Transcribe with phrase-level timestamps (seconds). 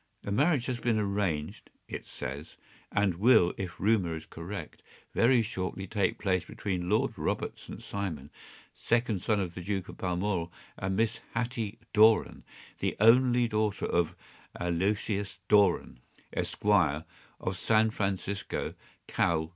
[0.23, 2.57] ‘A marriage has been arranged,’ it says,
[2.91, 4.81] ‘and will, if rumor is correct,
[5.13, 7.83] very shortly take place, between Lord Robert St.
[7.83, 8.31] Simon,
[8.73, 12.43] second son of the Duke of Balmoral, and Miss Hatty Doran,
[12.79, 14.15] the only daughter of
[14.59, 15.99] Aloysius Doran,
[16.33, 18.73] Esq., of San Francisco,
[19.05, 19.49] Cal.